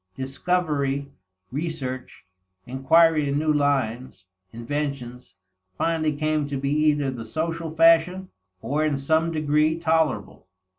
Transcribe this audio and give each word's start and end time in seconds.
Discovery, 0.15 1.11
research, 1.51 2.25
inquiry 2.65 3.29
in 3.29 3.37
new 3.37 3.53
lines, 3.53 4.25
inventions, 4.51 5.35
finally 5.77 6.13
came 6.15 6.47
to 6.47 6.57
be 6.57 6.71
either 6.71 7.11
the 7.11 7.23
social 7.23 7.69
fashion, 7.75 8.29
or 8.63 8.83
in 8.83 8.97
some 8.97 9.31
degree 9.31 9.77
tolerable. 9.77 10.47